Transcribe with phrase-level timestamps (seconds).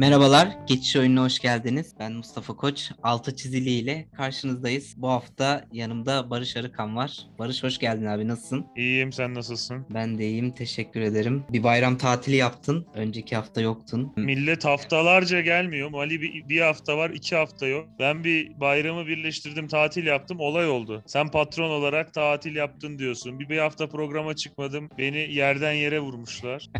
[0.00, 1.94] Merhabalar, Geçiş Oyununa hoş geldiniz.
[1.98, 2.90] Ben Mustafa Koç.
[3.02, 4.94] Altı çizili ile karşınızdayız.
[4.96, 7.26] Bu hafta yanımda Barış Arıkan var.
[7.38, 8.66] Barış hoş geldin abi, nasılsın?
[8.76, 9.86] İyiyim, sen nasılsın?
[9.90, 11.44] Ben de iyiyim, teşekkür ederim.
[11.52, 12.86] Bir bayram tatili yaptın.
[12.94, 14.12] Önceki hafta yoktun.
[14.16, 15.90] Millet haftalarca gelmiyor.
[15.90, 17.88] Mali bir, bir hafta var, iki hafta yok.
[17.98, 21.02] Ben bir bayramı birleştirdim, tatil yaptım, olay oldu.
[21.06, 23.40] Sen patron olarak tatil yaptın diyorsun.
[23.40, 26.70] Bir, bir hafta programa çıkmadım, beni yerden yere vurmuşlar.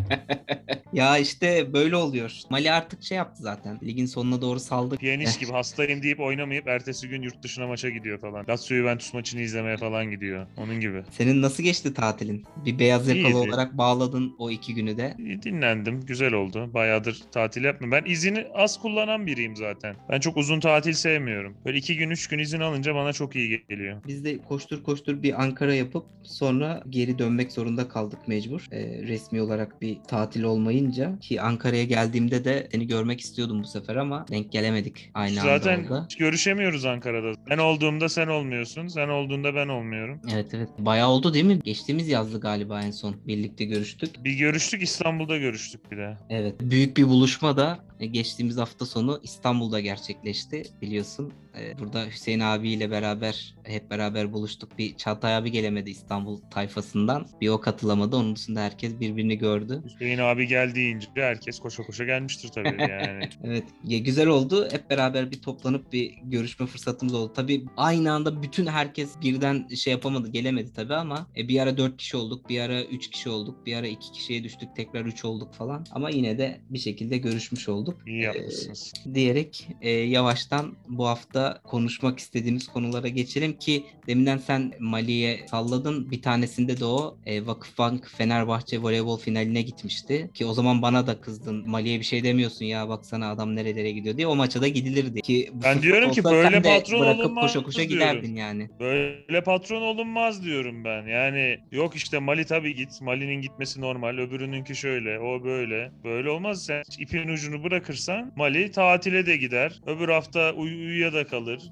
[0.93, 2.31] ya işte böyle oluyor.
[2.49, 3.79] Mali artık şey yaptı zaten.
[3.83, 4.97] Ligin sonuna doğru saldı.
[4.97, 8.45] Piyanist gibi hastayım deyip oynamayıp ertesi gün yurt dışına maça gidiyor falan.
[8.49, 10.47] Lazio Juventus maçını izlemeye falan gidiyor.
[10.57, 11.03] Onun gibi.
[11.09, 12.43] Senin nasıl geçti tatilin?
[12.65, 13.35] Bir beyaz yakalı İyiydi.
[13.35, 15.15] olarak bağladın o iki günü de.
[15.43, 16.01] Dinlendim.
[16.01, 16.73] Güzel oldu.
[16.73, 18.05] Bayağıdır tatil yapmıyorum.
[18.05, 19.95] Ben izini az kullanan biriyim zaten.
[20.09, 21.57] Ben çok uzun tatil sevmiyorum.
[21.65, 24.01] Böyle iki gün, üç gün izin alınca bana çok iyi geliyor.
[24.07, 28.67] Biz de koştur koştur bir Ankara yapıp sonra geri dönmek zorunda kaldık mecbur.
[28.71, 33.95] Ee, resmi olarak bir tatil olmayınca ki Ankara'ya geldiğimde de seni görmek istiyordum bu sefer
[33.95, 37.33] ama denk gelemedik aynı Zaten anda hiç görüşemiyoruz Ankara'da.
[37.49, 38.87] Ben olduğumda sen olmuyorsun.
[38.87, 40.21] Sen olduğunda ben olmuyorum.
[40.33, 40.69] Evet evet.
[40.79, 41.59] Bayağı oldu değil mi?
[41.63, 43.15] Geçtiğimiz yazdı galiba en son.
[43.27, 44.23] Birlikte görüştük.
[44.23, 46.17] Bir görüştük İstanbul'da görüştük bir de.
[46.29, 46.55] Evet.
[46.61, 51.33] Büyük bir buluşma da e, geçtiğimiz hafta sonu İstanbul'da gerçekleşti biliyorsun.
[51.59, 54.77] E, Burada Hüseyin abiyle beraber hep beraber buluştuk.
[54.77, 57.27] Bir Çağatay abi gelemedi İstanbul tayfasından.
[57.41, 58.15] Bir o katılamadı.
[58.15, 59.81] Onun dışında herkes birbirini gördü.
[59.85, 63.29] Hüseyin abi geldi deyince herkes koşa koşa gelmiştir tabii yani.
[63.43, 64.67] Evet ya güzel oldu.
[64.71, 67.33] Hep beraber bir toplanıp bir görüşme fırsatımız oldu.
[67.35, 71.97] Tabii aynı anda bütün herkes birden şey yapamadı, gelemedi tabii ama e, bir ara 4
[71.97, 75.53] kişi olduk, bir ara 3 kişi olduk, bir ara 2 kişiye düştük, tekrar 3 olduk
[75.53, 75.85] falan.
[75.91, 78.01] Ama yine de bir şekilde görüşmüş olduk.
[78.07, 78.93] İyi yapmışsınız.
[79.13, 86.11] diyerek e, yavaştan bu hafta konuşmak istediğimiz konulara geçelim ki deminden sen Mali'ye salladın.
[86.11, 90.29] Bir tanesinde de o e, Vakıfbank Fenerbahçe voleybol finaline gitmişti.
[90.33, 91.69] Ki o zaman bana da kızdın.
[91.69, 94.27] Mali'ye bir şey demiyorsun ya baksana adam nerelere gidiyor diye.
[94.27, 95.21] O maça da gidilirdi.
[95.21, 97.93] Ki Ben diyorum ki böyle patron bırakıp olunmaz koşa koşa diyorum.
[98.11, 98.69] giderdin yani.
[98.79, 101.07] Böyle patron olunmaz diyorum ben.
[101.07, 103.01] Yani yok işte Mali tabii git.
[103.01, 104.17] Mali'nin gitmesi normal.
[104.17, 105.19] Öbürününki şöyle.
[105.19, 105.91] O böyle.
[106.03, 106.65] Böyle olmaz.
[106.65, 109.81] Sen ipin ucunu bırakırsan Mali tatile de gider.
[109.85, 111.71] Öbür hafta uy- uyuya da kalır.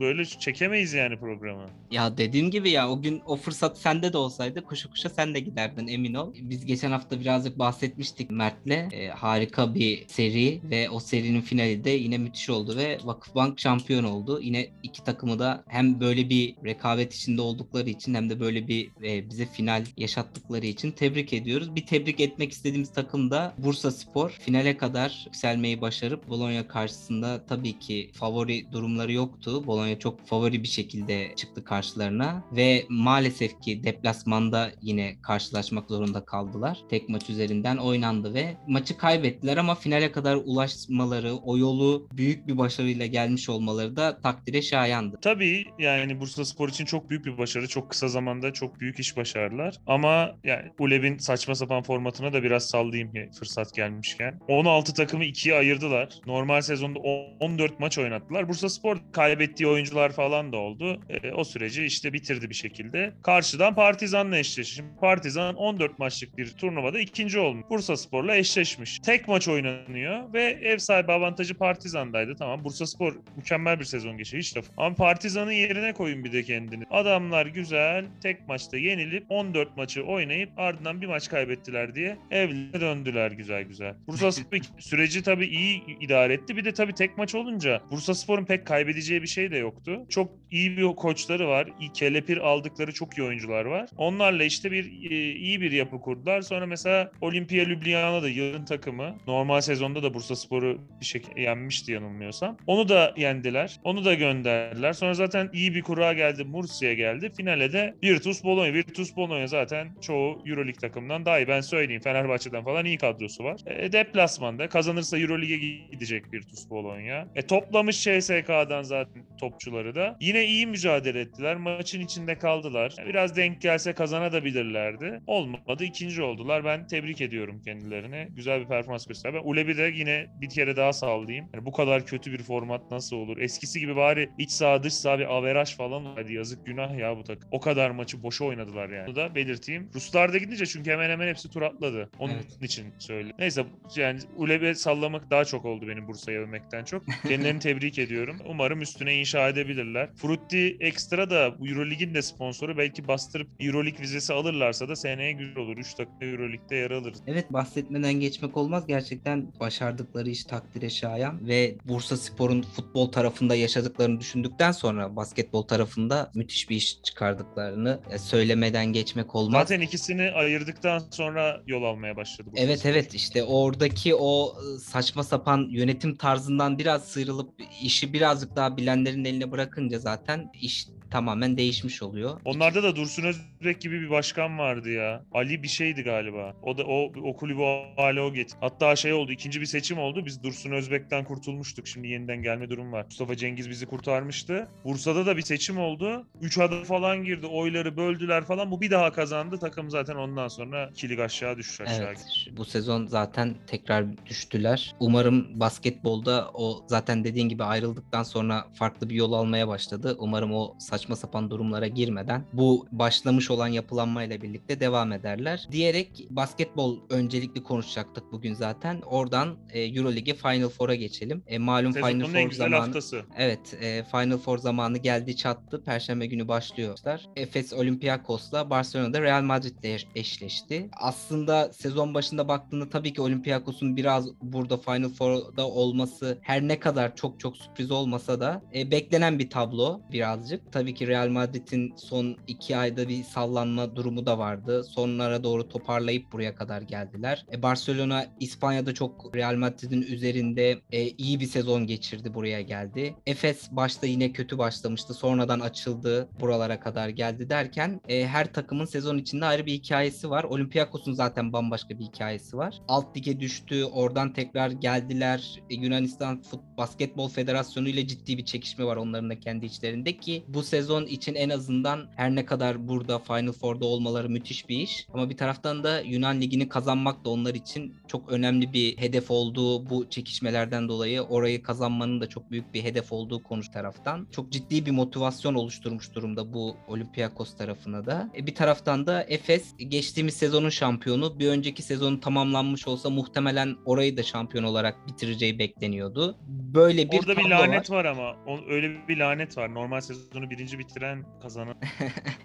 [0.00, 1.70] Böyle çekemeyiz yani programı.
[1.90, 5.40] Ya dediğim gibi ya o gün o fırsat sende de olsaydı koşa koşa sen de
[5.40, 6.34] giderdin emin ol.
[6.34, 8.92] Biz geçen hafta birazcık bahsetmiştik Mert'le.
[8.92, 14.04] Ee, harika bir seri ve o serinin finali de yine müthiş oldu ve Vakıfbank şampiyon
[14.04, 14.40] oldu.
[14.42, 18.90] Yine iki takımı da hem böyle bir rekabet içinde oldukları için hem de böyle bir
[19.02, 21.76] e, bize final yaşattıkları için tebrik ediyoruz.
[21.76, 24.30] Bir tebrik etmek istediğimiz takım da Bursa Spor.
[24.30, 29.66] Finale kadar yükselmeyi başarıp Bologna karşısında tabii ki favori durumları yoktu.
[29.66, 36.78] Bologna çok favori bir şekilde çıktı karşılarına ve maalesef ki deplasmanda yine karşılaşmak zorunda kaldılar.
[36.90, 42.58] Tek maç üzerinden oynandı ve maçı kaybettiler ama finale kadar ulaşmaları, o yolu büyük bir
[42.58, 45.18] başarıyla gelmiş olmaları da takdire şayandı.
[45.22, 47.68] Tabii yani Bursa Spor için çok büyük bir başarı.
[47.68, 49.76] Çok kısa zamanda çok büyük iş başardılar.
[49.86, 54.40] Ama yani ULEB'in saçma sapan formatına da biraz sallayayım fırsat gelmişken.
[54.48, 56.08] 16 takımı ikiye ayırdılar.
[56.26, 56.98] Normal sezonda
[57.40, 58.48] 14 maç oynattılar.
[58.48, 61.00] Bursa Spor kaybettiği oyuncular falan da oldu.
[61.08, 63.12] E, o süreci işte bitirdi bir şekilde.
[63.22, 64.84] Karşıdan Partizan'la eşleşti.
[65.00, 67.64] Partizan 14 maçlık bir turnuvada ikinci olmuş.
[67.70, 68.98] Bursa Spor'la eşleşmiş.
[68.98, 72.34] Tek maç oynanıyor ve ev sahibi avantajı Partizan'daydı.
[72.38, 74.38] Tamam Bursa Spor mükemmel bir sezon geçirdi.
[74.38, 74.64] Hiç laf.
[74.76, 76.84] Ama Partizan'ın yerine koyun bir de kendini.
[76.90, 83.30] Adamlar güzel tek maçta yenilip 14 maçı oynayıp ardından bir maç kaybettiler diye evlerine döndüler
[83.30, 83.94] güzel güzel.
[84.06, 86.56] Bursa Spor süreci tabii iyi idare etti.
[86.56, 90.06] Bir de tabii tek maç olunca Bursa Spor'un pek kaybedeceği bir şey de yoktu.
[90.08, 91.68] Çok iyi bir koçları var.
[91.80, 93.88] İyi kelepir aldıkları çok iyi oyuncular var.
[93.96, 96.40] Onlarla işte bir e, iyi bir yapı kurdular.
[96.40, 99.18] Sonra mesela Olimpia Ljubljana da yılın takımı.
[99.26, 102.56] Normal sezonda da Bursa Spor'u bir şekilde yenmişti yanılmıyorsam.
[102.66, 103.80] Onu da yendiler.
[103.84, 104.92] Onu da gönderdiler.
[104.92, 106.44] Sonra zaten iyi bir kura geldi.
[106.44, 107.32] Mursi'ye geldi.
[107.36, 108.72] Finale de Virtus Bologna.
[108.72, 111.48] Virtus Bologna zaten çoğu Euroleague takımından daha iyi.
[111.48, 112.02] Ben söyleyeyim.
[112.02, 113.60] Fenerbahçe'den falan iyi kadrosu var.
[113.66, 115.58] E, deplasmanda kazanırsa Euroleague'e
[115.92, 117.28] gidecek Virtus Bologna.
[117.34, 120.16] E, toplamış CSK'dan zaten topçuları da.
[120.20, 121.56] Yine iyi mücadele ettiler.
[121.56, 122.94] Maçın içinde kaldılar.
[123.08, 125.20] Biraz denk gelse kazanabilirlerdi.
[125.26, 125.84] Olmadı.
[125.84, 126.64] ikinci oldular.
[126.64, 128.28] Ben tebrik ediyorum kendilerine.
[128.36, 129.38] Güzel bir performans gösterdi.
[129.44, 131.48] Ulebi de yine bir kere daha sallayayım.
[131.54, 133.38] Yani bu kadar kötü bir format nasıl olur?
[133.38, 137.24] Eskisi gibi bari iç saha dış saha bir averaj falan hadi yazık günah ya bu
[137.24, 137.48] takım.
[137.52, 139.06] O kadar maçı boşa oynadılar yani.
[139.06, 139.90] Bunu da belirteyim.
[139.94, 142.10] Ruslar da gidince çünkü hemen hemen hepsi tur atladı.
[142.18, 142.62] Onun Evet.
[142.62, 143.32] için söyle.
[143.38, 143.64] Neyse
[143.96, 147.02] yani Ulebe sallamak daha çok oldu benim Bursa'yı övmekten çok.
[147.28, 148.36] Kendilerini tebrik ediyorum.
[148.46, 150.08] Umarım üstüne inşa edebilirler.
[150.26, 152.78] Frutti Extra da Eurolig'in de sponsoru.
[152.78, 155.76] Belki bastırıp Eurolig vizesi alırlarsa da seneye güzel olur.
[155.76, 157.18] 3 takım Eurolig'de yer alırız.
[157.26, 158.86] Evet bahsetmeden geçmek olmaz.
[158.86, 166.30] Gerçekten başardıkları iş takdire şayan ve Bursa Spor'un futbol tarafında yaşadıklarını düşündükten sonra basketbol tarafında
[166.34, 169.68] müthiş bir iş çıkardıklarını e, söylemeden geçmek olmaz.
[169.68, 172.48] Zaten ikisini ayırdıktan sonra yol almaya başladı.
[172.52, 172.90] Bursa Evet Spor.
[172.90, 177.50] evet işte oradaki o ıı, saçma sapan yönetim tarzından biraz sıyrılıp
[177.82, 180.15] işi birazcık daha bilenlerin eline bırakınca zaten
[180.60, 182.40] iş tamamen değişmiş oluyor.
[182.44, 185.24] Onlarda da Dursun Özbek gibi bir başkan vardı ya.
[185.32, 186.54] Ali bir şeydi galiba.
[186.62, 188.58] O da o, o kulübü o hale o getirdi.
[188.60, 190.26] Hatta şey oldu ikinci bir seçim oldu.
[190.26, 191.86] Biz Dursun Özbek'ten kurtulmuştuk.
[191.86, 193.04] Şimdi yeniden gelme durum var.
[193.04, 194.68] Mustafa Cengiz bizi kurtarmıştı.
[194.84, 196.26] Bursa'da da bir seçim oldu.
[196.40, 197.46] 3 adım falan girdi.
[197.46, 198.70] Oyları böldüler falan.
[198.70, 199.58] Bu bir daha kazandı.
[199.58, 202.06] Takım zaten ondan sonra iki lig aşağı düştü aşağı.
[202.06, 202.56] Evet, gitti.
[202.56, 204.94] bu sezon zaten tekrar düştüler.
[205.00, 210.05] Umarım basketbolda o zaten dediğin gibi ayrıldıktan sonra farklı bir yol almaya başladı.
[210.18, 215.68] Umarım o saçma sapan durumlara girmeden bu başlamış olan yapılanmayla birlikte devam ederler.
[215.72, 219.00] Diyerek basketbol öncelikli konuşacaktık bugün zaten.
[219.00, 221.42] Oradan e, Euroligi Final Four'a geçelim.
[221.46, 222.80] E, malum Final Sezonun en Four zamanı.
[222.80, 223.22] haftası.
[223.36, 225.82] Evet, e, Final Four zamanı geldi çattı.
[225.84, 227.26] Perşembe günü başlıyorlar.
[227.36, 230.88] Efes Olympiakos'la Barcelona'da Real Madrid'le eş- eşleşti.
[230.92, 237.16] Aslında sezon başında baktığında tabii ki Olympiakos'un biraz burada Final Four'da olması her ne kadar
[237.16, 240.72] çok çok sürpriz olmasa da e, beklenen bir tablo birazcık.
[240.72, 244.84] Tabii ki Real Madrid'in son iki ayda bir sallanma durumu da vardı.
[244.84, 247.46] Sonlara doğru toparlayıp buraya kadar geldiler.
[247.52, 253.14] E, Barcelona İspanya'da çok Real Madrid'in üzerinde e, iyi bir sezon geçirdi buraya geldi.
[253.26, 255.14] Efes başta yine kötü başlamıştı.
[255.14, 256.28] Sonradan açıldı.
[256.40, 260.44] Buralara kadar geldi derken e, her takımın sezon içinde ayrı bir hikayesi var.
[260.44, 262.80] Olympiakos'un zaten bambaşka bir hikayesi var.
[262.88, 263.84] Alt lige düştü.
[263.84, 265.60] Oradan tekrar geldiler.
[265.70, 269.85] E, Yunanistan Fut Basketbol Federasyonu ile ciddi bir çekişme var onların da kendi içlerinde
[270.20, 274.76] ki bu sezon için en azından her ne kadar burada Final Four'da olmaları müthiş bir
[274.78, 279.30] iş ama bir taraftan da Yunan Ligi'ni kazanmak da onlar için çok önemli bir hedef
[279.30, 284.28] olduğu bu çekişmelerden dolayı orayı kazanmanın da çok büyük bir hedef olduğu konuş taraftan.
[284.32, 288.30] Çok ciddi bir motivasyon oluşturmuş durumda bu Olympiakos tarafına da.
[288.36, 291.38] E, bir taraftan da Efes geçtiğimiz sezonun şampiyonu.
[291.38, 296.36] Bir önceki sezonu tamamlanmış olsa muhtemelen orayı da şampiyon olarak bitireceği bekleniyordu.
[296.48, 297.68] Böyle bir Orada bir tablo var.
[297.68, 298.04] lanet var.
[298.04, 298.36] ama.
[298.68, 299.68] Öyle bir lanet var.
[299.76, 301.76] Normal sezonu birinci bitiren kazanan.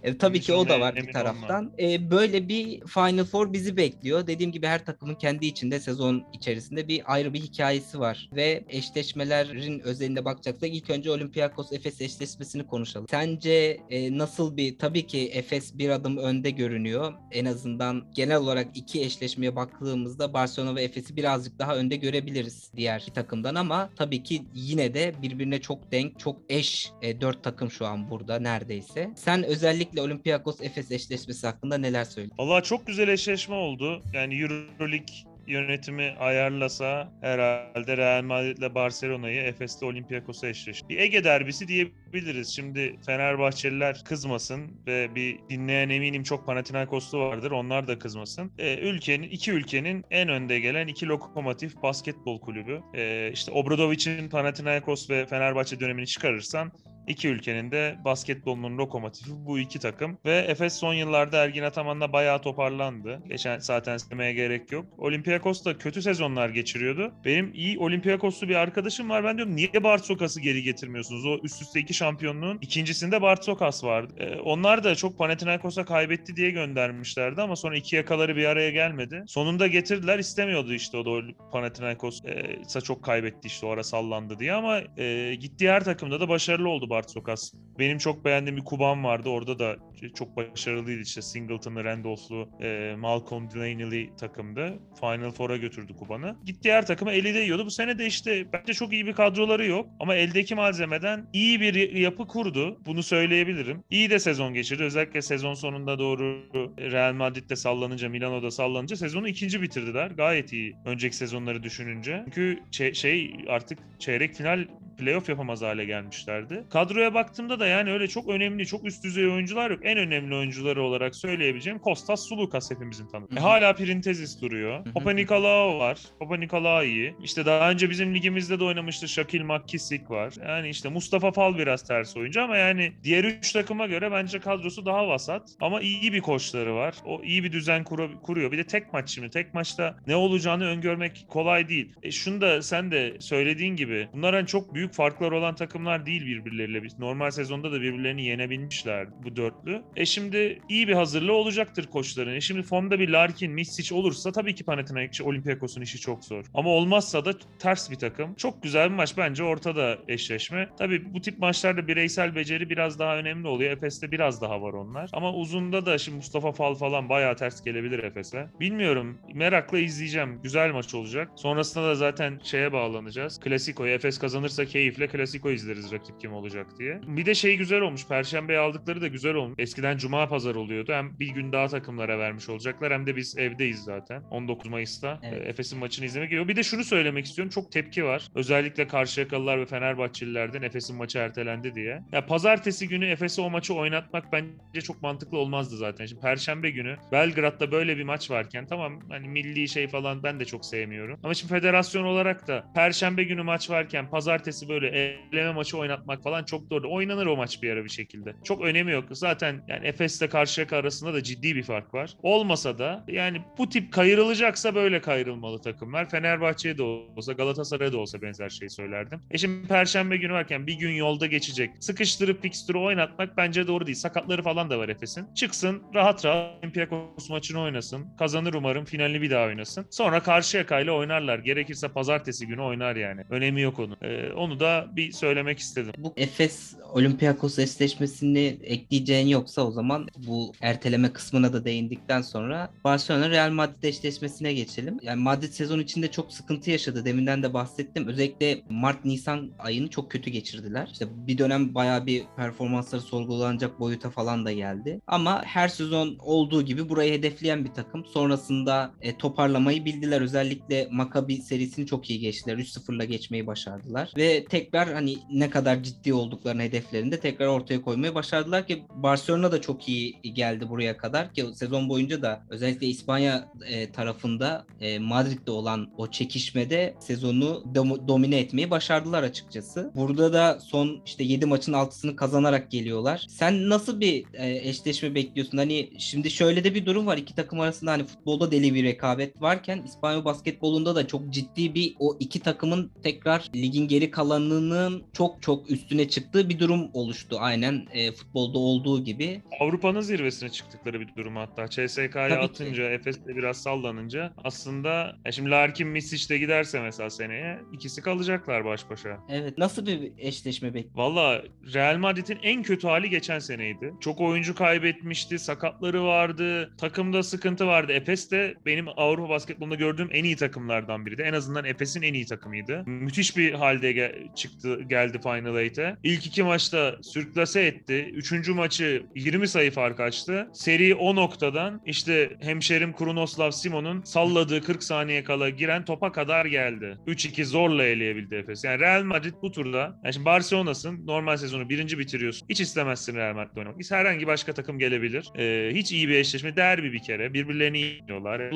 [0.04, 1.74] E, tabii ki o da var bir taraftan.
[1.80, 4.28] E, böyle bir Final Four bizi bekliyor.
[4.28, 8.30] Dediğim gibi her takımın kendi içinde sezon içerisinde bir ayrı bir hikayesi var.
[8.36, 13.08] Ve eşleşmelerin özelinde bakacaksak ilk önce Olympiakos Efes eşleşmesini konuşalım.
[13.10, 17.14] Sence e, nasıl bir tabii ki Efes bir adım önde görünüyor.
[17.32, 23.04] En azından genel olarak iki eşleşmeye baktığımızda Barcelona ve Efes'i birazcık daha önde görebiliriz diğer
[23.08, 27.72] bir takımdan ama tabii ki yine de birbirine çok denk, çok eş e, dört takım
[27.72, 29.10] şu an burada neredeyse.
[29.16, 32.44] Sen özellikle Olympiakos Efes eşleşmesi hakkında neler söylüyorsun?
[32.44, 34.02] Allah çok güzel eşleşme oldu.
[34.14, 40.90] Yani Euroleague yönetimi ayarlasa herhalde Real Madrid'le Barcelona'yı Efes'le Olympiakos'a eşleşti.
[40.90, 42.50] Bir Ege derbisi diyebiliriz.
[42.56, 47.52] Şimdi Fenerbahçeliler kızmasın ve bir dinleyen eminim çok Panathinaikoslu vardır.
[47.52, 48.52] Onlar da kızmasın.
[48.58, 52.82] Ee, ülkenin iki ülkenin en önde gelen iki lokomotif basketbol kulübü.
[52.96, 56.72] Ee, işte Obradovic'in Panathinaikos ve Fenerbahçe dönemini çıkarırsan
[57.08, 60.18] İki ülkenin de basketbolunun lokomotifi bu iki takım.
[60.26, 63.22] Ve Efes son yıllarda Ergin Ataman'la bayağı toparlandı.
[63.28, 64.86] Geçen zaten söylemeye gerek yok.
[64.98, 67.14] Olympiakos da kötü sezonlar geçiriyordu.
[67.26, 69.24] Benim iyi Olympiakoslu bir arkadaşım var.
[69.24, 71.26] Ben diyorum niye Bartsokas'ı geri getirmiyorsunuz?
[71.26, 74.14] O üst üste iki şampiyonluğun ikincisinde Bartsokas vardı.
[74.18, 79.24] Ee, onlar da çok Panathinaikos'a kaybetti diye göndermişlerdi ama sonra iki yakaları bir araya gelmedi.
[79.28, 84.54] Sonunda getirdiler istemiyordu işte o da Panathinaikos e, çok kaybetti işte o ara sallandı diye
[84.54, 87.54] ama e, gittiği her takımda da başarılı oldu Bartsokas.
[87.80, 89.30] Benim çok beğendiğim bir Kuban vardı.
[89.30, 89.76] Orada da
[90.10, 94.80] çok başarılıydı işte Singleton'lı, Randolph'lu, e, Malcolm Delaney'li takımdı.
[95.00, 96.36] Final Four'a götürdü Kuban'ı.
[96.46, 97.66] Gittiği her takıma eli değiyordu.
[97.66, 99.90] Bu sene de işte bence çok iyi bir kadroları yok.
[100.00, 102.80] Ama eldeki malzemeden iyi bir yapı kurdu.
[102.86, 103.84] Bunu söyleyebilirim.
[103.90, 104.84] İyi de sezon geçirdi.
[104.84, 106.44] Özellikle sezon sonunda doğru
[106.80, 110.12] Real Madrid'de sallanınca, Milano'da sallanınca sezonu ikinci bitirdiler.
[110.12, 112.24] Gayet iyi önceki sezonları düşününce.
[112.26, 112.60] Çünkü
[112.94, 114.68] şey artık çeyrek final
[114.98, 116.64] playoff yapamaz hale gelmişlerdi.
[116.70, 119.86] Kadroya baktığımda da yani öyle çok önemli, çok üst düzey oyuncular yok.
[119.92, 123.36] En önemli oyuncuları olarak söyleyebileceğim Kostas Sulukas hepimizin tanıdığı.
[123.36, 124.86] E, hala Printezis duruyor.
[124.94, 125.98] Papa Nikolaou var.
[126.20, 127.16] Papa Nikolaou iyi.
[127.24, 130.34] İşte daha önce bizim ligimizde de oynamıştı Şakil McKissick var.
[130.48, 134.86] Yani işte Mustafa Fal biraz ters oyuncu ama yani diğer üç takıma göre bence kadrosu
[134.86, 135.50] daha vasat.
[135.62, 136.96] Ama iyi bir koçları var.
[137.06, 138.52] O iyi bir düzen kuru- kuruyor.
[138.52, 139.30] Bir de tek maç şimdi.
[139.30, 141.94] Tek maçta ne olacağını öngörmek kolay değil.
[142.04, 146.26] E şunu da sen de söylediğin gibi bunlar hani çok büyük farklar olan takımlar değil
[146.26, 146.82] birbirleriyle.
[147.00, 149.81] Normal sezonda da birbirlerini yenebilmişler bu dörtlü.
[149.96, 152.36] E şimdi iyi bir hazırlığı olacaktır koçların.
[152.36, 156.46] E şimdi formda bir Larkin, Misic olursa tabii ki Panathinaikos, Olympiakos'un işi çok zor.
[156.54, 158.36] Ama olmazsa da ters bir takım.
[158.36, 160.70] Çok güzel bir maç bence ortada eşleşme.
[160.78, 163.72] Tabii bu tip maçlarda bireysel beceri biraz daha önemli oluyor.
[163.72, 165.10] Efes'te biraz daha var onlar.
[165.14, 168.48] Ama uzunda da şimdi Mustafa Fal falan bayağı ters gelebilir Efes'e.
[168.60, 169.18] Bilmiyorum.
[169.34, 170.40] Merakla izleyeceğim.
[170.44, 171.30] Güzel maç olacak.
[171.36, 173.40] Sonrasında da zaten şeye bağlanacağız.
[173.40, 173.88] Klasiko.
[173.88, 177.02] Efes kazanırsa keyifle Klasiko izleriz rakip kim olacak diye.
[177.08, 178.08] Bir de şey güzel olmuş.
[178.08, 179.56] Perşembe aldıkları da güzel olmuş.
[179.62, 180.94] Eskiden Cuma pazar oluyordu.
[180.94, 184.22] Hem bir gün daha takımlara vermiş olacaklar hem de biz evdeyiz zaten.
[184.32, 185.46] 19 Mayıs'ta Evet.
[185.46, 186.48] e, Efes'in maçını izlemek geliyor.
[186.48, 187.50] Bir de şunu söylemek istiyorum.
[187.50, 188.28] Çok tepki var.
[188.36, 192.00] Özellikle Karşıyakalılar ve Fenerbahçelilerden Efes'in maçı ertelendi diye.
[192.12, 196.06] Ya pazartesi günü Efes'e o maçı oynatmak bence çok mantıklı olmazdı zaten.
[196.06, 200.46] Şimdi perşembe günü Belgrad'da böyle bir maç varken tamam hani milli şey falan ben de
[200.46, 201.20] çok sevmiyorum.
[201.24, 204.88] Ama şimdi federasyon olarak da perşembe günü maç varken pazartesi böyle
[205.34, 206.94] eleme maçı oynatmak falan çok doğru.
[206.94, 208.34] Oynanır o maç bir ara bir şekilde.
[208.44, 209.06] Çok önemi yok.
[209.12, 212.14] Zaten yani Efes'le Karşıyaka arasında da ciddi bir fark var.
[212.24, 216.10] Olmasa da yani bu tip kayırılacaksa böyle kayırılmalı takımlar.
[216.10, 219.22] Fenerbahçe'ye de olsa Galatasaray'a da olsa benzer şeyi söylerdim.
[219.32, 221.72] E şimdi perşembe günü varken bir gün yolda geçecek.
[221.80, 223.98] Sıkıştırıp fikstürü oynatmak bence doğru değil.
[223.98, 225.34] Sakatları falan da var Efes'in.
[225.36, 228.06] Çıksın rahat rahat Olympiakos maçını oynasın.
[228.20, 229.86] Kazanır umarım finalini bir daha oynasın.
[229.90, 231.40] Sonra Karşıyaka ile oynarlar.
[231.40, 233.22] Gerekirse pazartesi günü oynar yani.
[233.30, 233.98] Önemi yok onun.
[234.02, 235.94] Ee, onu da bir söylemek istedim.
[235.98, 243.30] Bu Efes Olympiakos eşleşmesini ekleyeceğin yoksa o zaman bu erteleme kısmına da değindikten sonra Barcelona
[243.30, 244.98] Real Madrid eşleşmesine geçelim.
[245.02, 247.06] Yani Madrid sezon içinde çok sıkıntı yaşadı.
[247.06, 248.08] Deminden de bahsettim.
[248.08, 250.90] Özellikle Mart-Nisan ayını çok kötü geçirdiler.
[250.92, 255.02] İşte bir dönem bayağı bir performansları sorgulanacak boyuta falan da geldi.
[255.08, 258.06] Ama her sezon olduğu gibi burayı hedefleyen bir takım.
[258.06, 260.22] Sonrasında e, toparlamayı bildiler.
[260.22, 262.58] Özellikle Maccabi serisini çok iyi geçtiler.
[262.58, 264.14] 3-0'la geçmeyi başardılar.
[264.18, 269.62] Ve tekrar hani ne kadar ciddi olduklarını hedeflerinde tekrar ortaya koymayı başardılar ki Barcelona da
[269.62, 275.52] çok iyi geldi buraya kadar ki sezon boyunca da özellikle İspanya e, tarafında e, Madrid'de
[275.52, 279.92] olan o çekişmede sezonu dom- domine etmeyi başardılar açıkçası.
[279.96, 283.26] Burada da son işte 7 maçın 6'sını kazanarak geliyorlar.
[283.30, 285.58] Sen nasıl bir e, eşleşme bekliyorsun?
[285.58, 287.18] Hani şimdi şöyle de bir durum var.
[287.18, 291.96] İki takım arasında hani futbolda deli bir rekabet varken İspanya basketbolunda da çok ciddi bir
[292.00, 297.38] o iki takımın tekrar ligin geri kalanının çok çok üstüne çıktığı bir durum oluştu.
[297.40, 299.21] Aynen e, futbolda olduğu gibi.
[299.60, 301.70] Avrupa'nın zirvesine çıktıkları bir durum hatta.
[301.70, 308.02] CSK'ya atınca, Efes'te biraz sallanınca aslında ya şimdi Larkin Misic de giderse mesela seneye ikisi
[308.02, 309.20] kalacaklar baş başa.
[309.30, 309.58] Evet.
[309.58, 310.98] Nasıl bir eşleşme bekliyorsun?
[310.98, 311.42] Valla
[311.74, 313.94] Real Madrid'in en kötü hali geçen seneydi.
[314.02, 317.92] Çok oyuncu kaybetmişti, sakatları vardı, takımda sıkıntı vardı.
[317.92, 321.22] Efes de benim Avrupa basketbolunda gördüğüm en iyi takımlardan biriydi.
[321.22, 322.84] En azından Efes'in en iyi takımıydı.
[322.86, 325.96] Müthiş bir halde ge- çıktı geldi Final Eight'e.
[326.04, 328.12] İlk iki maçta sürklase etti.
[328.14, 330.48] Üçüncü maçı 20 sayı fark açtı.
[330.54, 336.98] Seri o noktadan işte hemşerim Krunoslav Simon'un salladığı 40 saniye kala giren topa kadar geldi.
[337.08, 338.64] 3-2 zorla eleyebildi Efes.
[338.64, 342.48] Yani Real Madrid bu turda yani şimdi Barcelona'sın normal sezonu birinci bitiriyorsun.
[342.50, 343.92] Hiç istemezsin Real Madrid'de oynamak.
[343.92, 345.30] Herhangi başka takım gelebilir.
[345.38, 346.56] Ee, hiç iyi bir eşleşme.
[346.56, 347.34] Derbi bir kere.
[347.34, 348.52] Birbirlerini yiyorlar.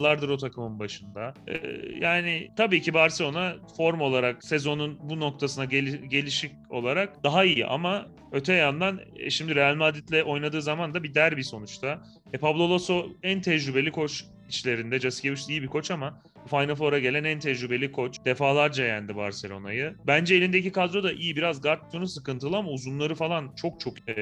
[0.00, 1.34] Yıllardır o takımın başında.
[1.48, 1.60] Ee,
[2.00, 8.06] yani tabii ki Barcelona form olarak sezonun bu noktasına geli- gelişik olarak daha iyi ama
[8.32, 12.02] öte yandan e, şimdi Real Madrid'le oynadığı zaman da bir derbi sonuçta.
[12.32, 15.00] E Pablo Lasso en tecrübeli koç içlerinde.
[15.00, 18.16] Jasikevic iyi bir koç ama Final Four'a gelen en tecrübeli koç.
[18.24, 19.94] Defalarca yendi Barcelona'yı.
[20.06, 21.36] Bence elindeki kadro da iyi.
[21.36, 24.14] Biraz guard planu sıkıntılı ama uzunları falan çok çok e,